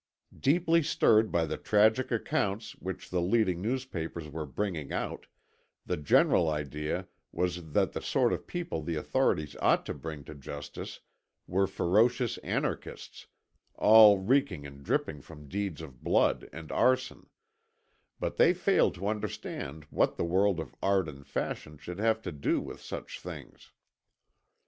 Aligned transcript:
Deeply 0.35 0.81
stirred 0.81 1.31
by 1.31 1.45
the 1.45 1.57
tragic 1.57 2.09
accounts 2.11 2.71
which 2.77 3.11
the 3.11 3.21
leading 3.21 3.61
newspapers 3.61 4.27
were 4.27 4.47
bringing 4.47 4.91
out, 4.91 5.27
the 5.85 5.95
general 5.95 6.49
idea 6.49 7.07
was 7.31 7.73
that 7.73 7.91
the 7.91 8.01
sort 8.01 8.33
of 8.33 8.47
people 8.47 8.81
the 8.81 8.95
authorities 8.95 9.55
ought 9.61 9.85
to 9.85 9.93
bring 9.93 10.23
to 10.23 10.33
justice 10.33 11.01
were 11.45 11.67
ferocious 11.67 12.39
anarchists, 12.39 13.27
all 13.75 14.17
reeking 14.17 14.65
and 14.65 14.83
dripping 14.83 15.21
from 15.21 15.47
deeds 15.47 15.81
of 15.81 16.01
blood 16.03 16.49
and 16.51 16.71
arson; 16.71 17.27
but 18.19 18.37
they 18.37 18.55
failed 18.55 18.95
to 18.95 19.07
understand 19.07 19.83
what 19.91 20.15
the 20.15 20.25
world 20.25 20.59
of 20.59 20.73
Art 20.81 21.07
and 21.07 21.27
Fashion 21.27 21.77
should 21.77 21.99
have 21.99 22.23
to 22.23 22.31
do 22.31 22.59
with 22.59 22.81
such 22.81 23.19
things. 23.19 23.71